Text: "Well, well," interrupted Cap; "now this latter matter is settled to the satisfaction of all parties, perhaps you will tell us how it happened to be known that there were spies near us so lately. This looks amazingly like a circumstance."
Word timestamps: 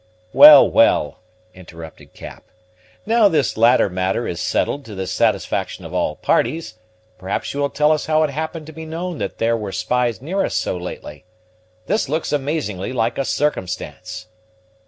"Well, 0.33 0.67
well," 0.67 1.19
interrupted 1.53 2.13
Cap; 2.15 2.45
"now 3.05 3.27
this 3.29 3.55
latter 3.55 3.87
matter 3.87 4.25
is 4.27 4.41
settled 4.41 4.83
to 4.85 4.95
the 4.95 5.05
satisfaction 5.05 5.85
of 5.85 5.93
all 5.93 6.15
parties, 6.15 6.79
perhaps 7.19 7.53
you 7.53 7.59
will 7.59 7.69
tell 7.69 7.91
us 7.91 8.07
how 8.07 8.23
it 8.23 8.31
happened 8.31 8.65
to 8.65 8.73
be 8.73 8.87
known 8.87 9.19
that 9.19 9.37
there 9.37 9.55
were 9.55 9.71
spies 9.71 10.19
near 10.19 10.43
us 10.43 10.55
so 10.55 10.75
lately. 10.75 11.25
This 11.85 12.09
looks 12.09 12.31
amazingly 12.33 12.91
like 12.91 13.19
a 13.19 13.23
circumstance." 13.25 14.25